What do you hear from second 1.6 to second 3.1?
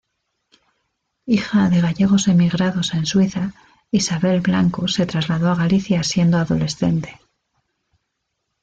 de gallegos emigrados en